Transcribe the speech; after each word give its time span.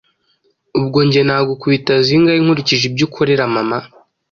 ubwo 0.79 0.99
njye 1.07 1.21
nagukubita 1.27 1.93
zingahe 2.05 2.39
nkurikije 2.43 2.83
ibyo 2.89 3.03
ukorera 3.07 3.43
mama!” 3.55 3.77